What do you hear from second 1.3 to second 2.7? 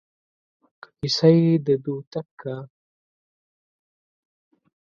يې د دوتک کا